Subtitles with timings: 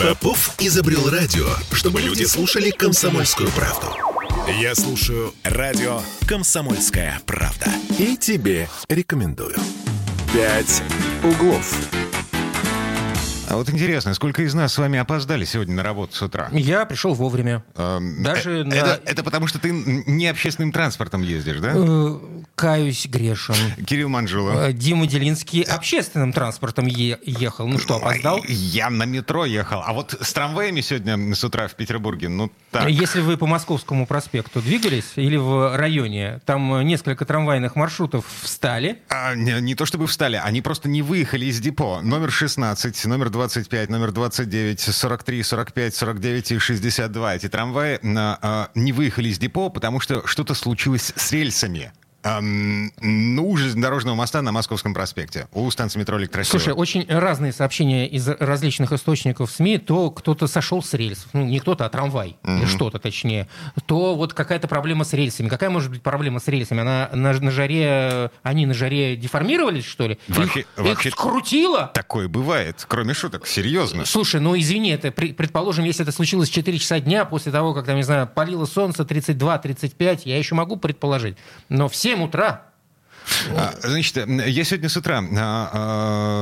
[0.00, 3.86] Попов изобрел радио, чтобы люди слушали комсомольскую правду.
[4.60, 7.66] Я слушаю радио «Комсомольская правда».
[7.98, 9.56] И тебе рекомендую.
[10.32, 10.82] «Пять
[11.22, 11.74] углов».
[13.50, 16.48] А вот интересно, сколько из нас с вами опоздали сегодня на работу с утра?
[16.52, 17.64] Я пришел вовремя.
[17.76, 21.72] Эм, Даже э, на- это, это потому, что ты не общественным транспортом ездишь, да?
[22.58, 23.54] Э, Каюсь грешем.
[23.86, 24.68] Кирилл Манжула.
[24.68, 27.68] Э, Дима Делинский общественным транспортом е- ехал.
[27.68, 28.42] Ну что, опоздал?
[28.48, 29.82] Я на метро ехал.
[29.84, 32.88] А вот с трамваями сегодня с утра в Петербурге, ну так.
[32.88, 38.98] Если вы по Московскому проспекту двигались или в районе, там э, несколько трамвайных маршрутов встали.
[39.08, 42.00] А, не, не то чтобы встали, они просто не выехали из депо.
[42.02, 47.34] Номер 16, номер 25, номер 29, 43, 45, 49 и 62.
[47.36, 51.92] Эти трамваи а, а, не выехали из депо, потому что что-то случилось с рельсами.
[52.24, 56.58] Ам, ну, железнодорожного моста на Московском проспекте, у станции метро Электросила.
[56.58, 59.78] Слушай, очень разные сообщения из различных источников СМИ.
[59.78, 63.46] То кто-то сошел с рельсов, ну не кто-то, а трамвай, или что-то точнее.
[63.86, 65.48] То вот какая-то проблема с рельсами.
[65.48, 66.80] Какая может быть проблема с рельсами?
[66.80, 70.18] Она на, на жаре, они на жаре деформировались, что ли?
[70.26, 71.90] Вообще- их, вообще- их скрутило?
[71.94, 74.04] Такое бывает, кроме шуток, серьезно.
[74.04, 77.86] Слушай, ну извини, это предположим, если это случилось в 4 часа дня после того, как
[77.86, 81.36] там, не знаю, палило солнце 32-35, я еще могу предположить.
[81.68, 82.62] Но в 7 утра
[83.82, 85.70] Значит, я сегодня с утра а,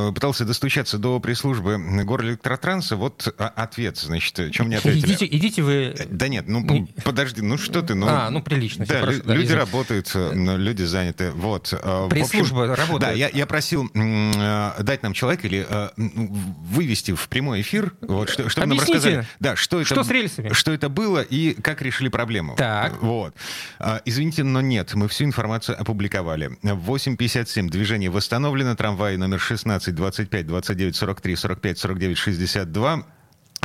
[0.09, 2.97] а, пытался достучаться до пресс-службы Горэлектротранса.
[2.97, 5.07] Вот а, ответ, значит, чем мне ответили.
[5.07, 5.95] идите, идите вы...
[6.11, 8.07] Да нет, ну Не- подожди, ну что ты, ну...
[8.09, 9.59] А, ну, прилично, Да, хорошо, лю- да, люди извини.
[9.61, 11.73] работают, э, но люди заняты, вот.
[11.73, 13.01] э, Пресс-служба работает.
[13.01, 17.93] Да, я, я просил э, дать нам человека или э, м, вывести в прямой эфир,
[18.01, 20.53] вот, что, чтобы нам Объясните, рассказали, да, что, это, что с рельсами?
[20.53, 22.55] что это было и как решили проблему.
[22.57, 23.03] Так.
[23.03, 23.35] Вот.
[23.79, 26.57] А, Извините, но нет, мы всю информацию опубликовали.
[26.77, 33.07] В 8.57 движение восстановлено, трамваи номер 16, 25, 29, 43, 45, 49, 62.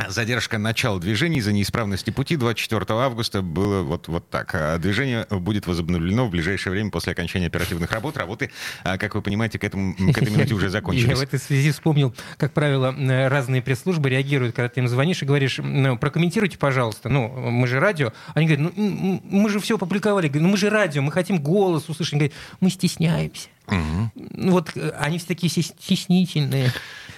[0.08, 4.54] Задержка начала движения из-за неисправности пути 24 августа было вот, вот так.
[4.54, 8.16] А Движение будет возобновлено в ближайшее время после окончания оперативных работ.
[8.16, 8.50] Работы,
[8.84, 11.18] а, как вы понимаете, к, этому, к этой минуте уже Я закончились.
[11.18, 12.94] в этой связи вспомнил, как правило,
[13.28, 17.78] разные пресс-службы реагируют, когда ты им звонишь и говоришь, ну, прокомментируйте, пожалуйста, ну, мы же
[17.78, 18.12] радио.
[18.34, 20.30] Они говорят, ну, мы же все опубликовали.
[20.34, 22.14] Ну, мы же радио, мы хотим голос услышать.
[22.14, 23.48] Они говорят, мы стесняемся.
[23.68, 26.72] Ну, Вот э, они все такие стес- стеснительные.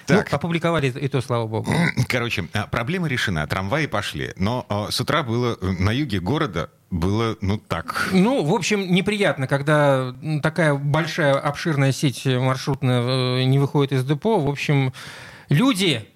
[0.07, 0.31] Так.
[0.31, 1.73] Ну, опубликовали и то, слава богу.
[2.09, 4.33] Короче, а, проблема решена, трамваи пошли.
[4.37, 8.93] Но а, с утра было э, на юге города было, ну так, Ну, в общем,
[8.93, 14.39] неприятно, когда такая большая, обширная сеть маршрутная э, не выходит из депо.
[14.39, 14.93] В общем,
[15.49, 16.07] люди,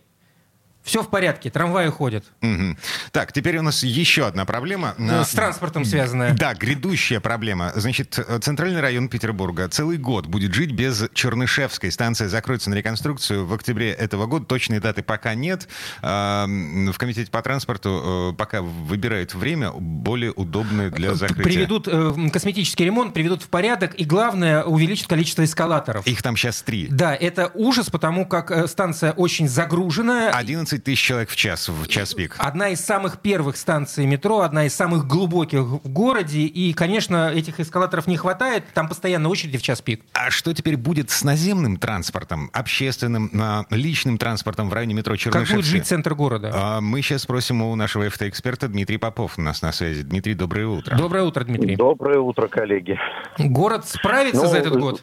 [0.88, 2.24] все в порядке, трамваи ходят.
[2.40, 2.78] Мгм.
[3.12, 4.94] Так, теперь у нас еще одна проблема.
[4.98, 6.32] Э, С транспортом связанная.
[6.32, 7.72] Да, грядущая проблема.
[7.76, 11.92] Значит, э, центральный район Петербурга целый год будет жить без Чернышевской.
[11.92, 14.46] Станция закроется на реконструкцию в октябре этого года.
[14.46, 15.68] Точной даты пока нет.
[16.02, 21.44] А, В комитете по транспорту э, пока выбирают время более удобное для закрытия.
[21.44, 26.06] Приведут косметический ремонт, приведут в порядок, и главное, увеличат количество эскалаторов.
[26.06, 26.86] Их там сейчас три.
[26.88, 30.30] Да, это ужас, потому как станция очень загруженная.
[30.30, 32.36] 11 тысяч человек в час, в час пик.
[32.38, 36.40] Одна из самых первых станций метро, одна из самых глубоких в городе.
[36.40, 38.64] И, конечно, этих эскалаторов не хватает.
[38.74, 40.02] Там постоянно очереди в час пик.
[40.12, 43.30] А что теперь будет с наземным транспортом, общественным,
[43.70, 45.56] личным транспортом в районе метро Как Чернышевская?
[45.56, 46.50] будет жить центр города?
[46.54, 50.02] А, Мы сейчас спросим у нашего ФТ-эксперта Дмитрий Попов у нас на связи.
[50.02, 50.96] Дмитрий, доброе утро.
[50.96, 51.76] Доброе утро, Дмитрий.
[51.76, 52.98] Доброе утро, коллеги.
[53.38, 55.02] Город справится Ну, за этот год?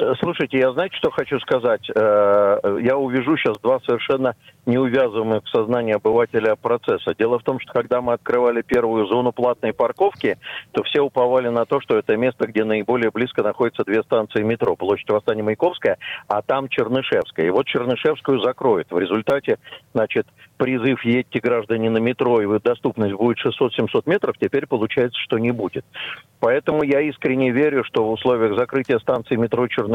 [0.00, 1.88] Э, Слушайте, я знаете, что хочу сказать?
[1.94, 4.34] Э, Я увижу сейчас два совершенно
[4.66, 7.14] неувязанных в сознании обывателя процесса.
[7.18, 10.38] Дело в том, что когда мы открывали первую зону платной парковки,
[10.72, 14.76] то все уповали на то, что это место, где наиболее близко находятся две станции метро.
[14.76, 17.46] Площадь Восстания Маяковская, а там Чернышевская.
[17.46, 18.90] И вот Чернышевскую закроют.
[18.90, 19.58] В результате,
[19.94, 25.52] значит, призыв «Едьте, граждане, на метро», и доступность будет 600-700 метров, теперь получается, что не
[25.52, 25.84] будет.
[26.38, 29.89] Поэтому я искренне верю, что в условиях закрытия станции метро Чернышевская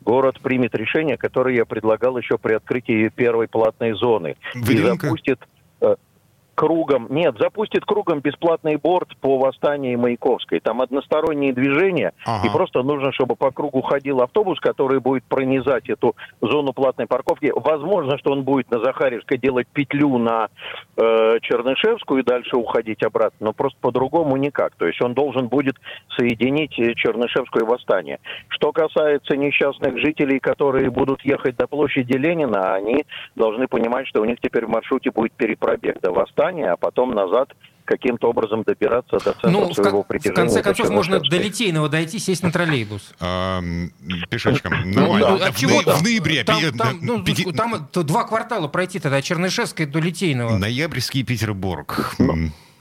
[0.00, 4.36] город примет решение, которое я предлагал еще при открытии первой платной зоны.
[4.54, 5.06] И Выделенка?
[5.06, 5.40] запустит
[5.80, 5.96] э,
[6.54, 10.60] кругом, нет, запустит кругом бесплатный борт по восстанию Маяковской.
[10.60, 12.46] Там односторонние движения, Ага.
[12.46, 17.52] и просто нужно, чтобы по кругу ходил автобус, который будет пронизать эту зону платной парковки.
[17.54, 20.48] Возможно, что он будет на Захаревской делать петлю на
[20.96, 24.74] э, Чернышевскую и дальше уходить обратно, но просто по-другому никак.
[24.76, 25.76] То есть он должен будет
[26.16, 28.18] соединить э, Чернышевскую и Восстание.
[28.48, 33.04] Что касается несчастных жителей, которые будут ехать до площади Ленина, они
[33.36, 37.52] должны понимать, что у них теперь в маршруте будет перепробег до Восстания, а потом назад
[37.84, 40.34] каким-то образом добираться до центра ну, своего в, притяжения.
[40.34, 43.12] В конце концов, можно до Литейного дойти, сесть на троллейбус.
[43.20, 43.60] А,
[44.30, 44.72] пешочком.
[44.84, 46.44] Ну, ну, от чего в, ноябре.
[46.44, 50.56] Там, там, ну, там два квартала пройти тогда, Чернышевской до Литейного.
[50.56, 52.14] Ноябрьский Петербург.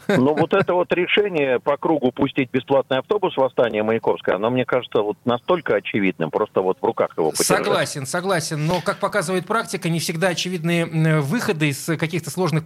[0.08, 5.02] Но вот это вот решение по кругу пустить бесплатный автобус восстания Маяковского, оно, мне кажется,
[5.02, 7.58] вот настолько очевидным, просто вот в руках его подержать.
[7.58, 8.66] Согласен, согласен.
[8.66, 10.86] Но, как показывает практика, не всегда очевидные
[11.22, 12.64] выходы из каких-то сложных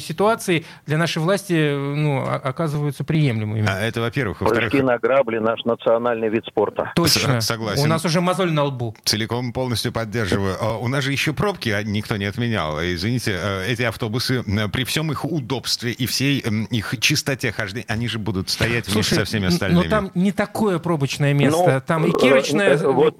[0.00, 3.66] ситуаций для нашей власти ну, оказываются приемлемыми.
[3.68, 4.38] А это, во-первых.
[4.38, 6.92] Прыжки на грабли– наш национальный вид спорта.
[6.94, 7.40] Точно.
[7.40, 7.82] Согласен.
[7.82, 8.94] У нас уже мозоль на лбу.
[9.04, 10.56] Целиком полностью поддерживаю.
[10.60, 12.80] А у нас же еще пробки а никто не отменял.
[12.80, 14.42] Извините, э, эти автобусы
[14.72, 16.42] при всем их удобстве и всей
[16.78, 19.84] их чистоте хождения, они же будут стоять вместе со всеми остальными.
[19.84, 22.76] Но там не такое пробочное место, ну, там и кирочное...
[22.76, 23.18] Э, вот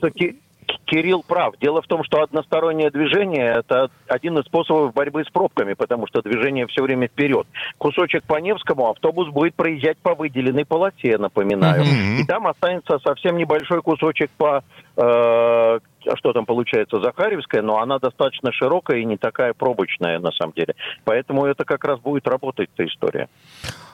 [0.86, 1.54] Кирилл прав.
[1.60, 6.22] Дело в том, что одностороннее движение– это один из способов борьбы с пробками, потому что
[6.22, 7.46] движение все время вперед.
[7.78, 11.82] Кусочек по Невскому автобус будет проезжать по выделенной полосе, напоминаю.
[11.82, 12.20] Mm-hmm.
[12.20, 14.62] И там останется совсем небольшой кусочек по
[14.96, 15.78] э,
[16.16, 20.74] что там получается, Захаревская, но она достаточно широкая и не такая пробочная на самом деле.
[21.04, 23.28] Поэтому это как раз будет работать, эта история.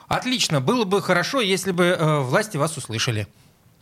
[0.07, 0.59] Отлично.
[0.59, 3.27] Было бы хорошо, если бы э, власти вас услышали.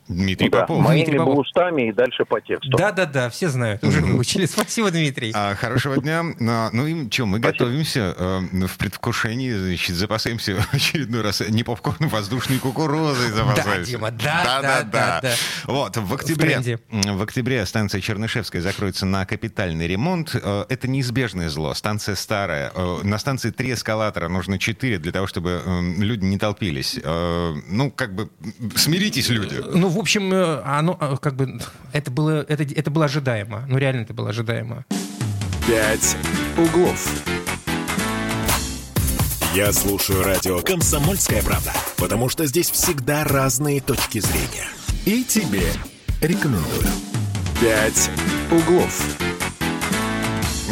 [0.10, 0.84] Дмитрий да, Попов.
[0.84, 1.38] Моими Дмитрий Попов.
[1.38, 2.76] устами и дальше по тексту.
[2.76, 4.48] Да-да-да, все знают, уже выучили.
[4.48, 5.32] Спасибо, Дмитрий.
[5.36, 6.24] А, хорошего дня.
[6.40, 7.66] Ну и что, мы Спасибо.
[7.66, 13.92] готовимся э, в предвкушении, значит, запасаемся очередной раз не попкорн, воздушной кукурузой запасаемся.
[13.92, 15.34] Да, Дима, да, да, да, да.
[15.66, 20.32] Вот, в октябре, в, в октябре станция Чернышевская закроется на капитальный ремонт.
[20.34, 21.76] Э, это неизбежное зло.
[21.76, 22.72] Станция старая.
[22.74, 25.62] Э, на станции три эскалатора, нужно четыре для того, чтобы
[26.00, 27.00] люди не толпились.
[27.04, 28.30] Ну, как бы,
[28.76, 29.62] смиритесь, люди.
[29.72, 31.60] Ну, в общем, э, оно э, как бы
[31.92, 33.66] это было, это, это было ожидаемо.
[33.68, 34.86] Ну, реально это было ожидаемо.
[35.68, 36.16] Пять
[36.58, 37.06] углов.
[39.54, 44.70] Я слушаю радио «Комсомольская правда», потому что здесь всегда разные точки зрения.
[45.06, 45.70] И тебе
[46.22, 46.88] рекомендую.
[47.60, 48.10] «Пять
[48.52, 49.49] углов».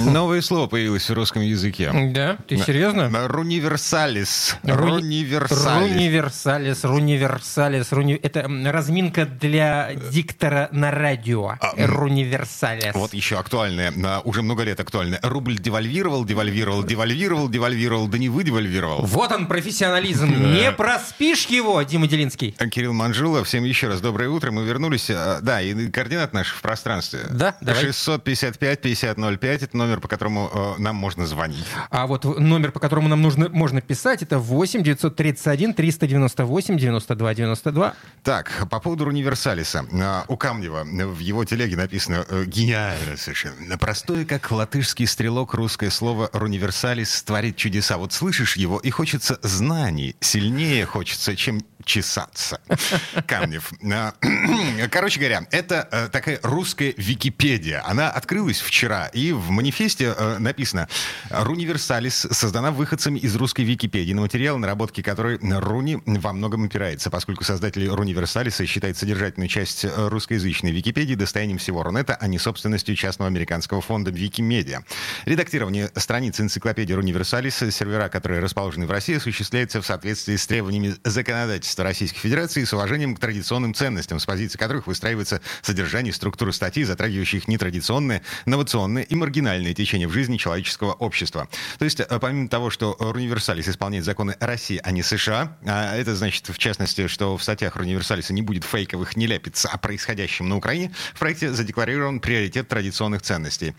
[0.06, 1.92] Новое слово появилось в русском языке.
[2.14, 2.38] Да?
[2.48, 3.10] Ты серьезно?
[3.28, 4.58] Руниверсалис.
[4.64, 5.94] Руниверсалис.
[5.94, 6.84] Руниверсалис.
[6.84, 7.92] Руниверсалис.
[7.92, 8.14] Руни...
[8.16, 11.56] Это разминка для диктора на радио.
[11.60, 12.94] А, Руниверсалис.
[12.94, 13.92] Вот еще актуальное.
[14.24, 15.20] Уже много лет актуальное.
[15.24, 19.06] Рубль девальвировал, девальвировал, девальвировал, девальвировал, да не вы девальвировал.
[19.06, 20.54] Вот он, профессионализм.
[20.54, 22.56] Не проспишь его, Дима Делинский.
[22.72, 23.48] Кирилл Манжулов.
[23.48, 24.52] Всем еще раз доброе утро.
[24.52, 25.10] Мы вернулись.
[25.10, 27.22] А, да, и координат наш в пространстве.
[27.30, 27.82] Да, давай.
[27.82, 29.64] 655 5005.
[29.64, 31.66] Это номер, по которому э, нам можно звонить.
[31.90, 37.94] А вот номер, по которому нам нужно, можно писать, это 8 931 398 92 92.
[38.24, 39.86] Так, по поводу универсалиса.
[39.92, 43.78] Э, у Камнева в его телеге написано э, гениально совершенно.
[43.78, 47.98] Простое, как латышский стрелок, русское слово «руниверсалис» творит чудеса.
[47.98, 50.16] Вот слышишь его, и хочется знаний.
[50.20, 52.60] Сильнее хочется, чем чесаться.
[53.28, 53.72] Камнев.
[53.82, 54.12] Э,
[54.92, 57.82] короче говоря, это такая русская Википедия.
[57.88, 60.88] Она открылась вчера, и в манифесте э, написано
[61.30, 67.44] «Руниверсалис создана выходцами из русской Википедии, на материал, наработки которой Руни во многом опирается, поскольку
[67.44, 73.82] создатели Руниверсалиса считают содержательную часть русскоязычной Википедии достоянием всего Рунета, а не собственностью частного американского
[73.82, 74.82] фонда Викимедиа.
[75.26, 81.84] Редактирование страниц энциклопедии Руниверсалиса, сервера, которые расположены в России, осуществляется в соответствии с требованиями законодательства
[81.84, 86.84] Российской Федерации с уважением к традиционным ценностям, с позиции которых выстраивается содержание и структура статей,
[86.84, 91.48] затрагивающих нетрадиционные, инновационные и маргинальные течения в жизни человеческого общества.
[91.80, 96.16] То есть, э, помимо того, что Универсалис исполняет законы России, а не США, а это
[96.16, 100.94] значит, в частности, что в статьях Универсалиса не будет фейковых нелепиц о происходящем на Украине,
[101.14, 103.76] в проекте задекларирован приоритет традиционных ценностей.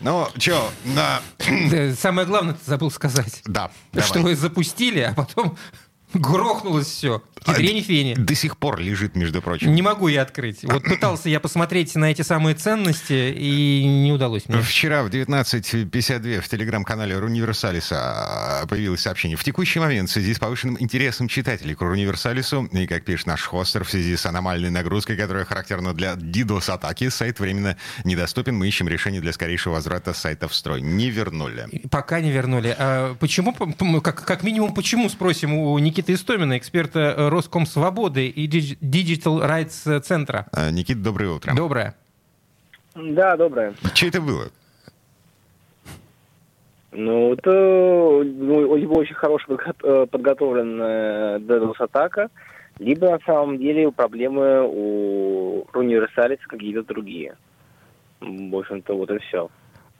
[0.00, 1.20] Ну, что, на...
[1.98, 3.42] Самое главное, ты забыл сказать.
[3.44, 5.56] Да, Что вы запустили, а потом
[6.18, 7.22] Грохнулось все.
[7.44, 8.14] Кедрень фени.
[8.14, 9.74] До сих пор лежит, между прочим.
[9.74, 10.64] Не могу я открыть.
[10.64, 14.60] Вот пытался я посмотреть на эти самые ценности, и не удалось мне.
[14.60, 17.96] Вчера в 19.52 в телеграм-канале Руниверсалиса
[18.62, 19.36] а, появилось сообщение.
[19.36, 23.44] В текущий момент в связи с повышенным интересом читателей к Руниверсалису, и, как пишет наш
[23.44, 28.56] хостер, в связи с аномальной нагрузкой, которая характерна для DDoS-атаки, сайт временно недоступен.
[28.56, 30.80] Мы ищем решение для скорейшего возврата сайта в строй.
[30.80, 31.66] Не вернули.
[31.90, 32.74] Пока не вернули.
[32.76, 33.52] А почему,
[34.00, 39.98] как, как минимум, почему, спросим у Никиты Никита Истомина, эксперта э, Роскомсвободы и Digital Rights
[40.02, 40.46] центра.
[40.52, 41.52] А, Никита, доброе утро.
[41.52, 41.96] Доброе.
[42.94, 43.74] Да, доброе.
[43.92, 44.44] Что это было?
[46.92, 52.28] Ну, это ну, либо очень хорошо э, подготовленная DDoS-атака,
[52.78, 57.34] либо на самом деле проблемы у универсалиса какие-то другие.
[58.20, 59.50] В общем-то, вот и все.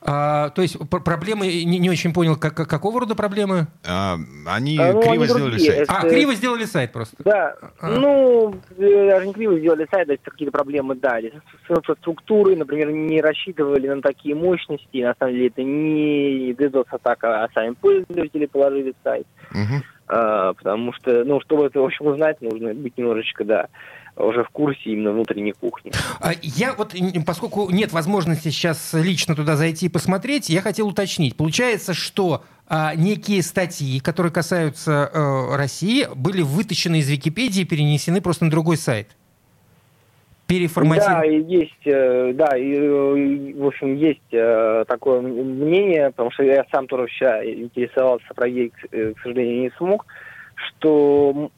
[0.09, 3.67] А, то есть проблемы, не, не очень понял, как, какого рода проблемы?
[3.85, 5.71] А, они а, ну, криво они сделали другие.
[5.73, 5.89] сайт.
[5.89, 6.09] А, Это...
[6.09, 7.17] криво сделали сайт просто?
[7.19, 7.89] Да, а.
[7.89, 11.19] ну, даже не криво сделали сайт, это какие-то проблемы, да.
[11.19, 17.49] С инфраструктурой, например, не рассчитывали на такие мощности, на самом деле это не DDoS-атака, а
[17.53, 19.27] сами пользователи положили сайт.
[19.51, 19.83] Угу.
[20.07, 23.67] А, потому что, ну, чтобы это, в общем, узнать, нужно быть немножечко, да,
[24.17, 25.91] уже в курсе именно внутренней кухни.
[26.19, 26.95] А я вот,
[27.25, 31.35] поскольку нет возможности сейчас лично туда зайти и посмотреть, я хотел уточнить.
[31.35, 38.21] Получается, что а, некие статьи, которые касаются а, России, были вытащены из Википедии и перенесены
[38.21, 39.09] просто на другой сайт?
[40.47, 41.09] переформатировать?
[41.09, 46.65] Да, есть, э, да, и, э, в общем, есть э, такое мнение, потому что я
[46.71, 50.05] сам тоже вчера интересовался про ей, к сожалению, не смог,
[50.57, 51.51] что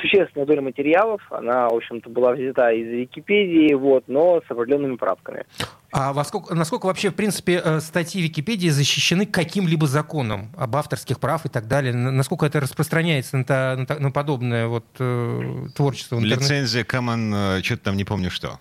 [0.00, 5.44] существенная доля материалов, она, в общем-то, была взята из Википедии, вот, но с определенными правками.
[5.92, 11.20] А во сколько, насколько вообще, в принципе, э, статьи Википедии защищены каким-либо законом об авторских
[11.20, 11.94] прав и так далее?
[11.94, 16.54] Насколько это распространяется на, на, на подобное вот, э, творчество в интернете?
[16.54, 18.58] Лицензия Common, э, что-то там не помню что.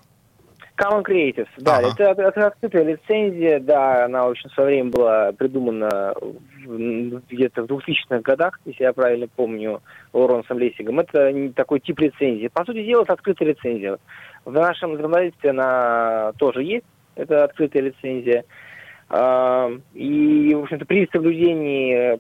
[0.76, 1.90] Common Creatives, да, ага.
[1.90, 6.16] это, это открытая лицензия, да, она очень в свое время была придумана
[6.66, 9.82] где-то в 2000-х годах, если я правильно помню,
[10.14, 11.00] Лоренсом Лессигом.
[11.00, 12.48] Это не такой тип лицензии.
[12.48, 13.98] По сути дела, это открытая лицензия.
[14.46, 18.46] В нашем законодательстве она тоже есть, это открытая лицензия.
[19.10, 22.20] А, и, в общем-то, при соблюдении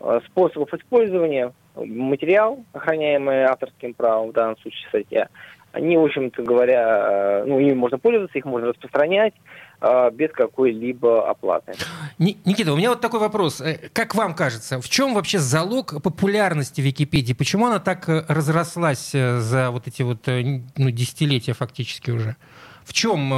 [0.00, 5.28] а, способов использования материал, охраняемый авторским правом, в данном случае статья,
[5.72, 9.34] они, в общем-то говоря, э, ну, ими можно пользоваться, их можно распространять
[9.80, 11.72] э, без какой-либо оплаты.
[12.18, 13.60] Никита, у меня вот такой вопрос.
[13.60, 17.32] Э, как вам кажется, в чем вообще залог популярности Википедии?
[17.32, 22.36] Почему она так разрослась за вот эти вот ну, десятилетия фактически уже?
[22.84, 23.32] В чем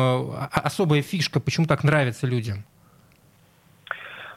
[0.51, 1.39] особая фишка?
[1.39, 2.65] Почему так нравится людям?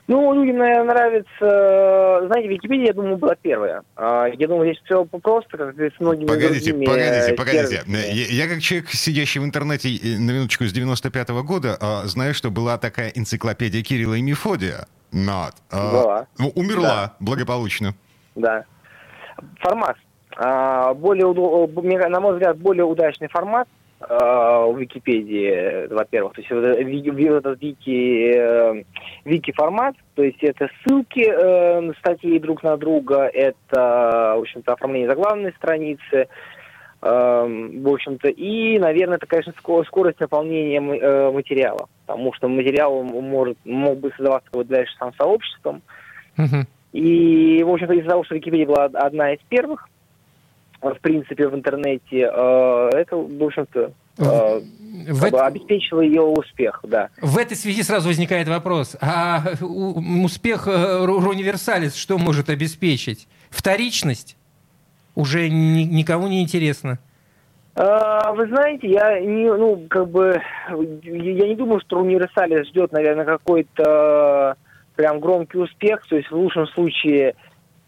[0.08, 2.28] Ну, людям, наверное, нравится...
[2.28, 3.84] Знаете, Википедия, я думаю, была первая.
[3.98, 7.84] А, я думаю, здесь все просто, как с многими Погодите, другими погодите, погодите.
[7.88, 12.50] Я, я как человек, сидящий в интернете, на минуточку, с 95-го года, а, знаю, что
[12.50, 14.88] была такая энциклопедия Кирилла и Мефодия.
[15.12, 15.56] Not.
[15.72, 16.28] А, была.
[16.38, 17.16] Ну, умерла да.
[17.20, 17.94] благополучно.
[18.36, 18.64] Да.
[19.60, 19.98] Формат.
[20.38, 23.68] Более, на мой взгляд, более удачный формат
[24.00, 26.34] в Википедии, во-первых.
[26.34, 28.84] То есть вот этот вики, э,
[29.26, 35.52] вики-формат, то есть это ссылки э, статьи друг на друга, это, в общем-то, оформление заглавной
[35.54, 36.28] страницы, э,
[37.02, 39.54] в общем-то, и, наверное, это, конечно,
[39.88, 45.82] скорость наполнения э, материала, потому что материал может, мог бы создаваться вот дальше сам сообществом.
[46.38, 46.66] Uh-huh.
[46.94, 49.90] И, в общем-то, из-за того, что Википедия была одна из первых,
[50.96, 54.62] в принципе, в интернете, э, это, в общем-то, э,
[55.10, 55.46] в это...
[55.46, 57.10] обеспечило ее успех, да.
[57.22, 63.28] В этой связи сразу возникает вопрос, а успех э, Руниверсалис что может обеспечить?
[63.50, 64.38] Вторичность?
[65.16, 67.00] Уже ни, никому не интересно.
[67.76, 70.42] Вы знаете, я не, ну, как бы,
[70.72, 74.58] я не думаю, что Универсалис ждет, наверное, какой-то
[74.96, 76.06] прям громкий успех.
[76.10, 77.36] То есть в лучшем случае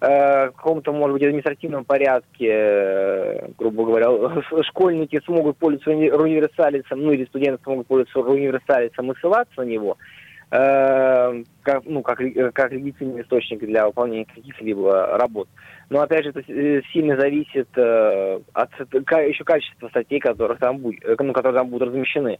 [0.02, 4.08] Э, в каком-то, может быть, административном порядке, э, грубо говоря,
[4.64, 9.98] школьники смогут пользоваться универсалицем, ну или студенты смогут пользоваться универсалицем и ссылаться на него,
[10.52, 12.22] э, как, ну, как,
[12.54, 15.50] как легитимный источник для выполнения каких-либо работ.
[15.90, 16.44] Но опять же, это
[16.94, 22.40] сильно зависит от еще качества статей, которые там, будут, ну, которые там будут размещены.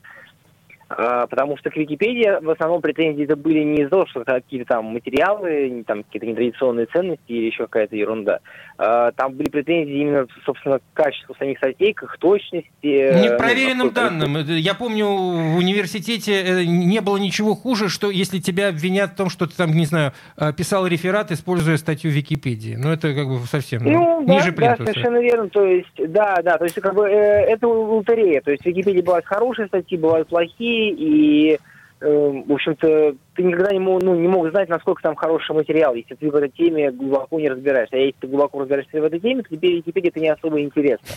[0.90, 4.74] А, потому что к Википедии в основном претензии это были не из-за того, что какие-то
[4.74, 8.40] там материалы, там какие-то нетрадиционные ценности или еще какая-то ерунда.
[8.82, 12.70] А, там были претензии именно, собственно, к качеству самих статей, к их точности.
[12.82, 14.38] Непроверенным ну, данным.
[14.38, 19.30] Я помню, в университете э, не было ничего хуже, что если тебя обвинят в том,
[19.30, 22.76] что ты там, не знаю, э, писал реферат, используя статью Википедии.
[22.78, 24.54] Ну, это как бы совсем ну, да, ниже.
[24.54, 25.50] Да, совершенно верно.
[25.50, 28.40] То есть, да, да, то есть как бы э, это лотерея.
[28.40, 31.58] То есть в Википедии бывают хорошие статьи, бывают плохие, и э,
[32.02, 36.16] в общем-то, ты никогда не мог, ну, не мог знать, насколько там хороший материал, если
[36.16, 37.96] ты в этой теме глубоко не разбираешься.
[37.96, 41.08] А если ты глубоко разбираешься в этой теме, то тебе Википедия это не особо интересно.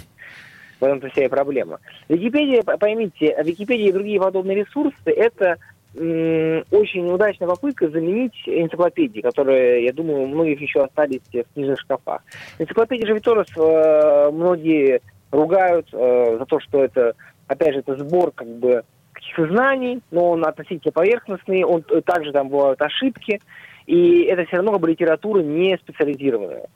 [0.80, 1.78] В этом-то вся и проблема.
[2.08, 5.58] Википедия, поймите, Википедия и другие подобные ресурсы– это
[5.94, 12.22] очень удачная попытка заменить энциклопедии, которые, я думаю, у многих еще остались в книжных шкафах.
[12.58, 17.14] Энциклопедии же ведь тоже э, многие ругают э, за то, что это,
[17.46, 18.84] опять же, это сбор как бы
[19.22, 23.40] каких-то знаний, но он относительно поверхностный, он также там бывают ошибки,
[23.86, 26.66] и это все равно как бы литература не специализированная.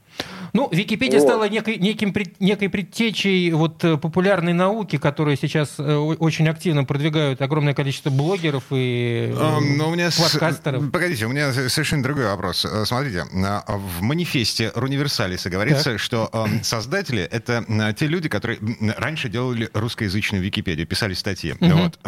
[0.53, 1.29] Ну, Википедия вот.
[1.29, 7.43] стала некой, неким, некой предтечей вот э, популярной науки, которую сейчас э, очень активно продвигают
[7.43, 10.85] огромное количество блогеров и а, Но у меня подкастеров.
[10.85, 10.91] С...
[10.91, 12.67] Погодите, у меня совершенно другой вопрос.
[12.85, 16.01] Смотрите, в манифесте Руниверсалиса говорится, так.
[16.01, 16.31] что
[16.63, 17.65] создатели— это
[17.99, 18.59] те люди, которые
[18.97, 21.55] раньше делали русскоязычную Википедию, писали статьи.
[21.61, 21.71] Угу.
[21.71, 21.99] Вот.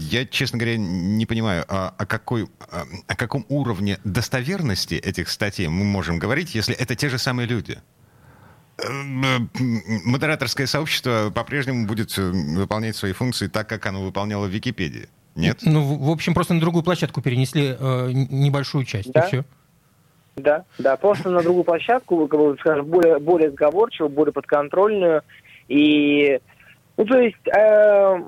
[0.00, 2.48] Я, честно говоря, не понимаю, о, какой,
[3.06, 7.78] о каком уровне достоверности этих статей мы можем говорить, если это те же самые люди?
[8.80, 8.88] Э,
[10.04, 15.08] модераторское сообщество по-прежнему будет э, выполнять свои функции так, как оно выполняло в Википедии.
[15.34, 15.58] Нет?
[15.62, 19.20] Ну, в общем, просто на другую площадку перенесли э, небольшую часть, да?
[19.20, 19.44] и все.
[20.36, 25.22] Да, да, просто на другую площадку, как бы, скажем, более, более сговорчивую, более подконтрольную.
[25.66, 26.40] И,
[26.96, 28.22] ну, то есть, э,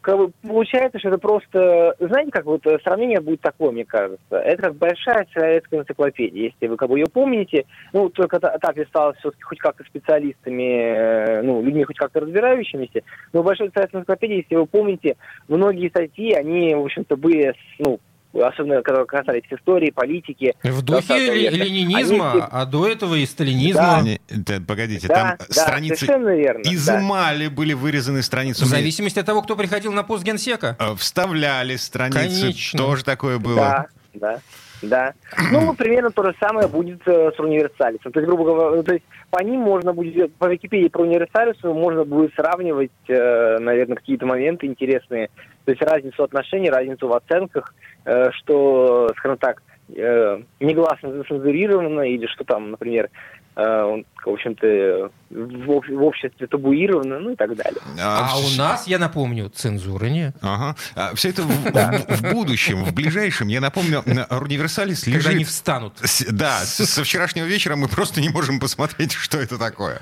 [0.00, 4.20] как бы получается, что это просто, знаете, как вот э, сравнение будет такое, мне кажется.
[4.30, 7.64] Это как большая советская энциклопедия, если вы как бы ее помните.
[7.92, 13.02] Ну, только так листалось все-таки хоть как-то специалистами, э, ну, людьми хоть как-то разбирающимися.
[13.32, 15.16] Но большая советская энциклопедия, если вы помните,
[15.48, 17.98] многие статьи, они, в общем-то, были, ну,
[18.40, 20.54] особенно когда касались истории, политики.
[20.62, 22.42] В духе ленинизма, Они...
[22.50, 24.04] а до этого и сталинизма.
[24.28, 24.58] Да.
[24.58, 27.54] Да, погодите, да, там да, страницы верно, изымали, да.
[27.54, 28.64] были вырезаны страницы.
[28.64, 30.76] В зависимости от того, кто приходил на пост генсека.
[30.78, 32.78] Э, вставляли страницы, Конечно.
[32.78, 33.56] тоже такое было.
[33.56, 34.40] Да, да.
[34.82, 35.14] Да.
[35.52, 38.12] Ну, примерно то же самое будет э, с универсалисом.
[38.12, 42.04] То есть, грубо говоря, то есть по ним можно будет, по Википедии про универсалису можно
[42.04, 45.28] будет сравнивать, э, наверное, какие-то моменты интересные.
[45.64, 47.74] То есть разницу отношений, разницу в оценках,
[48.08, 49.62] Э, что, скажем так,
[49.94, 53.10] э, негласно зацензурировано, или что там, например,
[53.58, 57.80] э, в общем-то, в, обществе табуировано, ну и так далее.
[58.00, 60.36] А, а у нас, я напомню, цензуры нет.
[60.40, 60.76] Ага.
[60.94, 63.48] А все это в, в, в будущем, в ближайшем.
[63.48, 65.22] Я напомню, Универсалис лежит...
[65.22, 65.94] Когда они встанут.
[66.30, 70.00] Да, со вчерашнего вечера мы просто не можем посмотреть, что это такое.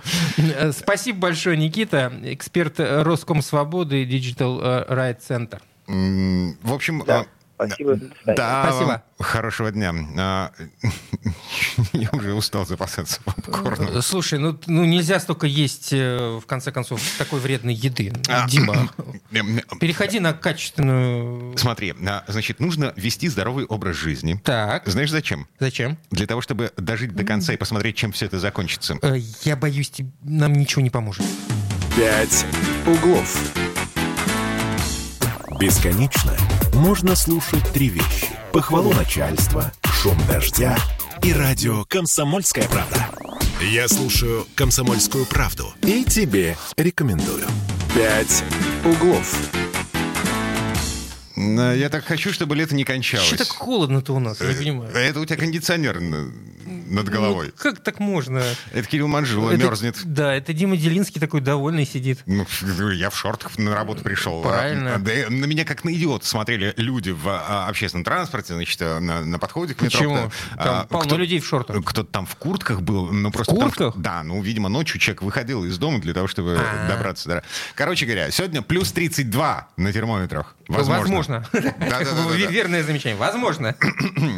[0.73, 5.61] Спасибо большое, Никита, эксперт Роскомсвободы Digital Right Center.
[5.87, 7.27] В общем, да.
[7.57, 7.99] Спасибо.
[8.27, 9.03] Да, Спасибо.
[9.19, 9.95] Хорошего дня.
[10.19, 10.53] А,
[11.93, 14.03] я уже устал запасаться попкорном.
[14.03, 18.13] Слушай, ну, ну нельзя столько есть, э, в конце концов, такой вредной еды.
[18.29, 18.91] А, Дима,
[19.81, 21.57] переходи на качественную...
[21.57, 24.39] Смотри, а, значит, нужно вести здоровый образ жизни.
[24.45, 24.87] Так.
[24.87, 25.49] Знаешь, зачем?
[25.59, 25.97] Зачем?
[26.11, 28.99] Для того, чтобы дожить до конца и посмотреть, чем все это закончится.
[29.01, 29.93] Э, я боюсь,
[30.23, 31.25] нам ничего не поможет.
[31.97, 32.45] Пять
[32.87, 33.66] углов.
[35.59, 36.37] Бесконечно
[36.75, 38.29] можно слушать три вещи.
[38.53, 40.77] Похвалу начальства, шум дождя
[41.23, 43.09] и радио «Комсомольская правда».
[43.63, 47.47] Я слушаю «Комсомольскую правду» и тебе рекомендую.
[47.95, 48.45] «Пять
[48.85, 49.35] углов».
[51.37, 53.27] Я так хочу, чтобы лето не кончалось.
[53.27, 54.95] Что так холодно-то у нас, я не понимаю.
[54.95, 56.01] Это у тебя кондиционер
[56.87, 57.47] над головой.
[57.47, 58.43] Ну, как так можно?
[58.73, 59.97] Это Кирилл Манжула это, мерзнет.
[60.05, 62.21] Да, это Дима Делинский такой довольный сидит.
[62.27, 62.47] Ну,
[62.93, 64.43] я в шортах на работу пришел.
[64.43, 64.99] Правильно.
[64.99, 69.23] Да, на меня как на идиота смотрели люди в а, общественном транспорте, значит, э, на,
[69.25, 69.99] на подходе к метро.
[69.99, 70.17] Почему?
[70.57, 71.85] Там а, полно кто, людей в шортах.
[71.85, 73.13] Кто-то там в куртках был.
[73.13, 73.95] Ну, просто в куртках?
[73.95, 76.89] Там, да, ну, видимо, ночью человек выходил из дома для того, чтобы А-а-а.
[76.89, 77.29] добраться.
[77.29, 77.43] Да.
[77.75, 80.57] Короче говоря, сегодня плюс 32 на термометрах.
[80.69, 81.17] Возможно.
[81.17, 81.47] Возможно.
[82.51, 83.17] Верное замечание.
[83.17, 83.75] Возможно.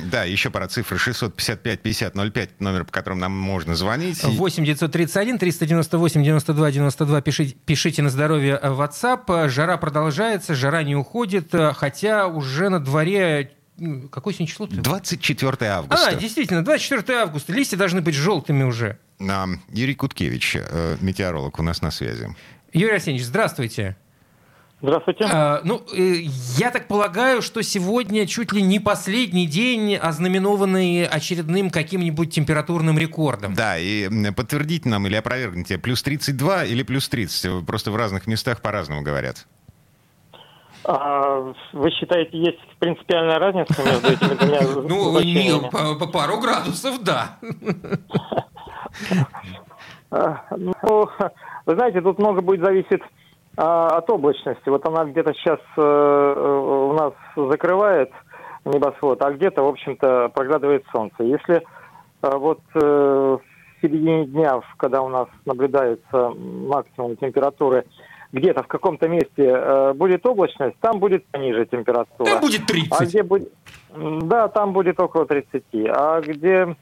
[0.08, 0.98] Да, еще пара цифр.
[0.98, 4.22] 655 50 05, номер, по которому нам можно звонить.
[4.22, 7.20] 8 931 398 92 92.
[7.20, 9.48] Пишите, пишите на здоровье WhatsApp.
[9.48, 13.52] Жара продолжается, жара не уходит, хотя уже на дворе
[14.10, 14.66] Какое сегодня число?
[14.66, 16.08] 24 августа.
[16.08, 17.52] А, действительно, 24 августа.
[17.52, 18.98] Листья должны быть желтыми уже.
[19.70, 22.34] Юрий Куткевич, э, метеоролог, у нас на связи.
[22.72, 23.96] Юрий Арсеньевич, здравствуйте.
[24.80, 25.24] Здравствуйте.
[25.24, 26.22] А, ну, э,
[26.56, 33.54] я так полагаю, что сегодня чуть ли не последний день, ознаменованный очередным каким-нибудь температурным рекордом.
[33.54, 37.66] Да, и подтвердите нам или опровергните, плюс 32 или плюс 30?
[37.66, 39.48] Просто в разных местах по-разному говорят.
[40.84, 47.38] А, вы считаете, есть принципиальная разница между этими двумя Ну, не, по, пару градусов, да.
[50.10, 50.72] А, ну,
[51.66, 53.02] вы знаете, тут много будет зависеть
[53.60, 54.68] а, от облачности.
[54.68, 58.12] Вот она где-то сейчас э, у нас закрывает
[58.64, 61.24] небосвод, а где-то, в общем-то, проглядывает солнце.
[61.24, 63.40] Если э, вот э, в
[63.82, 67.84] середине дня, когда у нас наблюдается максимум температуры,
[68.30, 72.30] где-то в каком-то месте будет облачность, там будет пониже температура.
[72.30, 72.92] Там будет 30.
[72.92, 73.52] А где будет...
[73.96, 75.64] Да, там будет около 30.
[75.88, 76.76] А где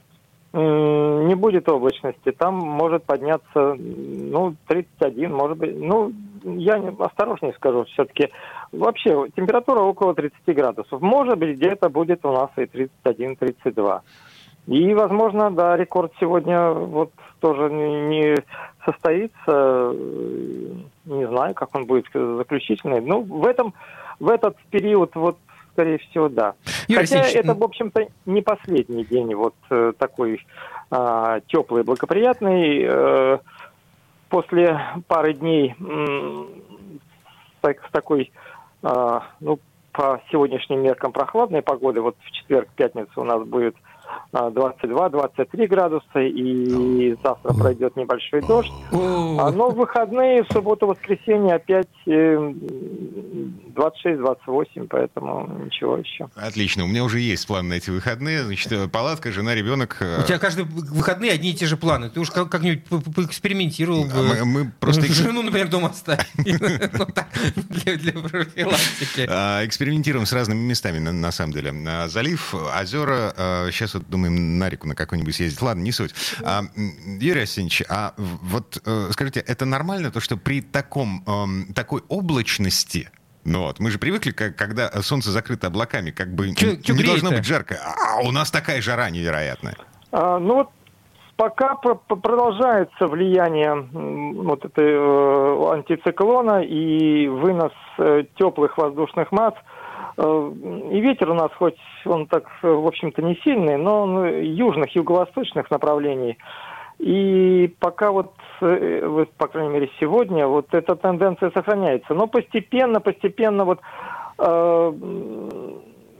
[0.56, 6.12] не будет облачности, там может подняться, ну, 31, может быть, ну,
[6.44, 8.30] я осторожнее скажу, все-таки
[8.72, 11.00] вообще температура около 30 градусов.
[11.00, 14.00] Может быть, где-то будет у нас и 31-32.
[14.68, 18.36] И, возможно, да, рекорд сегодня вот тоже не
[18.84, 19.94] состоится.
[21.04, 23.00] Не знаю, как он будет заключительный.
[23.00, 23.74] Ну, в этом
[24.18, 25.36] в этот период вот
[25.76, 26.54] скорее всего, да.
[26.88, 27.44] Юрий Хотя Алексеевич...
[27.44, 30.40] это, в общем-то, не последний день вот э, такой
[30.90, 32.82] э, теплый, благоприятный.
[32.82, 33.38] Э,
[34.30, 36.44] после пары дней э,
[37.60, 38.32] так, с такой,
[38.82, 39.58] э, ну,
[39.92, 43.76] по сегодняшним меркам прохладной погоды, вот в четверг, пятницу у нас будет
[44.32, 48.70] 22-23 градуса, и завтра пройдет небольшой дождь.
[48.92, 56.28] А, но в выходные, в субботу, воскресенье опять 26-28, э, поэтому ничего еще.
[56.34, 58.44] Отлично, у меня уже есть план на эти выходные.
[58.44, 59.98] Значит, э, палатка, жена, ребенок.
[60.00, 62.08] Э, у тебя каждые выходные одни и те же планы.
[62.10, 64.22] Ты уж как-нибудь поэкспериментировал бы.
[64.22, 65.12] Мы, мы просто...
[65.12, 66.26] Жену, например, дома оставить.
[66.96, 67.06] Ну,
[67.96, 69.26] для профилактики.
[69.28, 71.72] А, экспериментируем с разными местами, на самом деле.
[71.86, 73.32] А, залив, озера.
[73.70, 75.60] Сейчас вот думаем на реку на какой-нибудь съездить.
[75.62, 76.14] Ладно, не суть.
[76.42, 76.62] А,
[77.20, 83.10] Юрий Осинович, а вот э, скажите, это нормально, то, что при таком, э, такой облачности
[83.44, 86.94] ну вот, мы же привыкли, как, когда солнце закрыто облаками, как бы чё, не, чё
[86.94, 87.76] не должно быть жарко.
[87.80, 89.76] А у нас такая жара невероятная.
[90.10, 90.70] А, ну вот
[91.36, 99.54] пока продолжается влияние вот этой э, антициклона и вынос э, теплых воздушных масс–
[100.18, 105.70] и ветер у нас хоть он так, в общем-то, не сильный, но он южных, юго-восточных
[105.70, 106.38] направлений.
[106.98, 112.14] И пока вот, э, вот, по крайней мере, сегодня вот эта тенденция сохраняется.
[112.14, 113.80] Но постепенно, постепенно вот
[114.38, 114.92] э,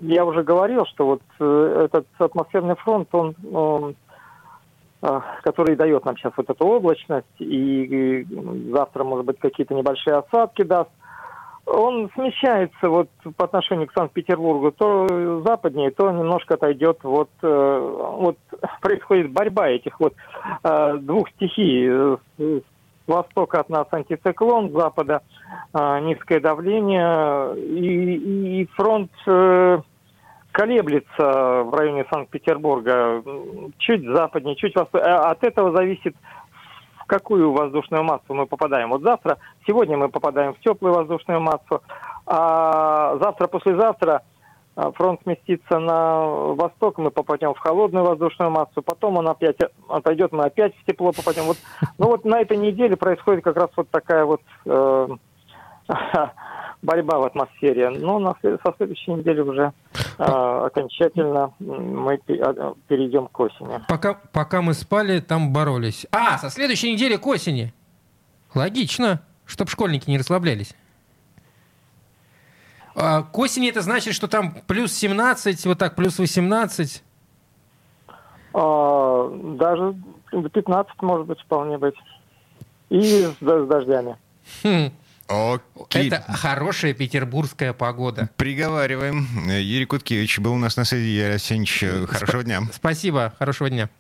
[0.02, 3.96] я уже говорил, что вот э, этот атмосферный фронт, он, он
[5.00, 8.26] э, который дает нам сейчас вот эту облачность, и
[8.70, 10.90] завтра, может быть, какие-то небольшие осадки даст–
[11.66, 16.98] он смещается вот по отношению к Санкт-Петербургу, то западнее, то немножко отойдет.
[17.02, 17.79] Вот, э,
[18.18, 18.38] вот
[18.81, 20.14] происходит борьба этих вот
[20.62, 22.18] э, двух стихий.
[22.38, 22.62] С
[23.07, 25.22] востока от нас антициклон, с запада
[25.74, 29.11] э, низкое давление, и, и фронт
[30.52, 33.22] колеблется в районе Санкт-Петербурга,
[33.76, 35.14] чуть западнее, чуть восточнее.
[35.14, 36.14] От этого зависит
[37.07, 38.90] какую воздушную массу мы попадаем.
[38.90, 41.83] Вот завтра, сегодня мы попадаем в теплую воздушную массу,
[42.27, 44.23] а завтра, послезавтра
[44.75, 49.57] а, фронт сместится на восток, мы попадем в холодную воздушную массу, потом он опять
[49.88, 51.45] отойдет, мы опять в тепло попадем.
[51.45, 51.57] Вот,
[51.97, 55.09] ну вот на этой неделе происходит как раз вот такая вот э,
[56.83, 57.91] борьба в атмосфере.
[57.91, 59.73] Но на, со следующей недели уже
[60.19, 63.81] э, окончательно мы а, перейдем к осени.
[63.89, 66.07] Пока, пока мы спали, там боролись.
[66.12, 67.73] А, со следующей недели к осени.
[68.55, 70.75] Логично, чтобы школьники не расслаблялись.
[72.95, 77.03] А, к осени это значит, что там плюс 17, вот так, плюс 18?
[78.55, 79.95] А, даже
[80.33, 81.95] до 15 может быть вполне быть.
[82.89, 84.17] И с, с дождями.
[84.62, 84.91] Хм.
[85.29, 86.09] Окей.
[86.09, 88.31] Это хорошая петербургская погода.
[88.37, 89.27] Приговариваем.
[89.49, 91.09] Юрий Куткевич был у нас на связи.
[91.09, 92.62] Юрий Арсеньевич, хорошего дня.
[92.73, 93.91] Спасибо, хорошего дня.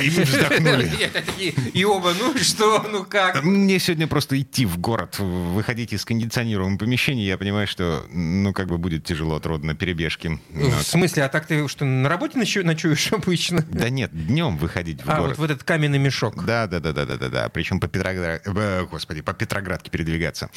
[0.00, 0.90] И мы вздохнули.
[1.74, 3.42] И оба, ну что, ну как?
[3.42, 8.68] Мне сегодня просто идти в город, выходить из кондиционируемого помещения, я понимаю, что, ну, как
[8.68, 10.40] бы будет тяжело от рода на перебежке.
[10.50, 13.64] В смысле, а так ты что, на работе ночуешь обычно?
[13.70, 15.20] Да нет, днем выходить в город.
[15.20, 16.44] А, вот в этот каменный мешок.
[16.44, 17.48] Да, да, да, да, да, да, да.
[17.48, 20.50] Причем по Петроградке, э, господи, по Петроградке передвигаться.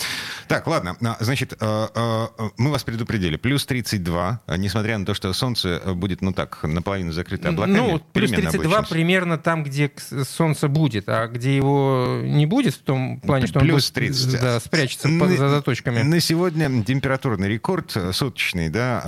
[0.47, 2.27] Так, ладно, а, значит, э, э,
[2.57, 3.37] мы вас предупредили.
[3.37, 7.77] Плюс 32, несмотря на то, что солнце будет, ну так, наполовину закрыто облаками.
[7.77, 9.91] Ну, плюс 32 примерно там, где
[10.27, 14.41] солнце будет, а где его не будет, в том плане, что Плюс он 30.
[14.41, 16.01] Да, спрячется на, за заточками.
[16.01, 19.01] На сегодня температурный рекорд суточный, да,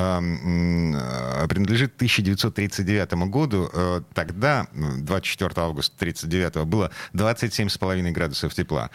[1.49, 3.69] принадлежит 1939 году.
[3.73, 8.89] Э, тогда, 24 августа 1939 было 27,5 градусов тепла.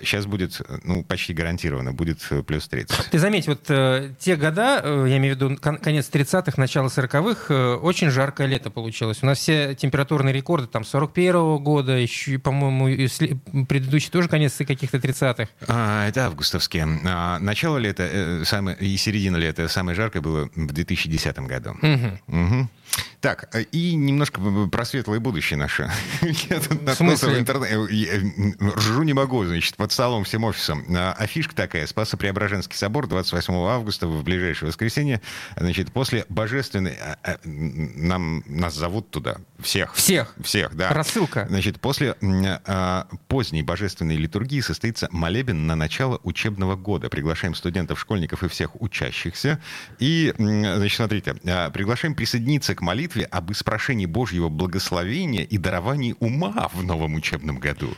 [0.00, 3.10] Сейчас а будет, ну, почти гарантированно, будет плюс 30.
[3.10, 7.76] Ты заметь, вот э, те года, э, я имею в виду конец 30-х, начало 40-х,
[7.76, 9.18] очень жаркое лето получилось.
[9.22, 12.86] У нас все температурные рекорды года, там, 41 -го года, еще, по-моему,
[13.66, 15.48] предыдущий тоже конец каких-то 30-х.
[15.68, 17.00] А, это августовские.
[17.04, 21.70] А, начало лета э, самое, и середина лета самое жаркое было в 2010 году.
[21.70, 22.38] Угу.
[22.38, 22.68] Угу.
[23.24, 24.38] Так, э, и немножко
[24.70, 25.90] про светлое будущее наше.
[26.20, 27.74] Я тут наткнулся в интернете.
[27.74, 30.84] Э, ржу не могу, значит, под столом всем офисом.
[30.94, 31.86] А, афишка такая.
[31.86, 35.22] Спасо-Преображенский собор 28 августа в ближайшее воскресенье.
[35.56, 36.98] Значит, после божественной...
[37.22, 39.38] А, нам, нас зовут туда.
[39.58, 39.94] Всех.
[39.94, 40.34] Всех?
[40.42, 40.90] Всех, да.
[40.90, 41.46] Рассылка.
[41.48, 42.16] Значит, после
[42.66, 47.08] а, поздней божественной литургии состоится молебен на начало учебного года.
[47.08, 49.58] Приглашаем студентов, школьников и всех учащихся.
[49.98, 51.32] И, значит, смотрите,
[51.72, 57.88] приглашаем присоединиться к молитве об испрошении Божьего благословения и даровании ума в новом учебном году.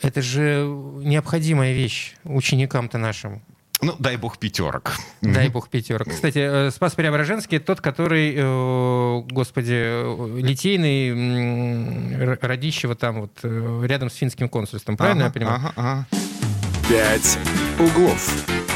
[0.00, 0.64] Это же
[1.02, 3.42] необходимая вещь ученикам-то нашим.
[3.82, 4.96] Ну, дай бог пятерок.
[5.22, 6.08] Дай бог пятерок.
[6.08, 14.14] Кстати, э, Спас Преображенский тот, который, э, господи, э, литейный Радищева там вот рядом с
[14.14, 14.96] финским консульством.
[14.96, 15.56] Правильно ага, я понимаю?
[15.58, 16.06] Ага, ага.
[16.88, 17.38] Пять
[17.78, 18.69] углов.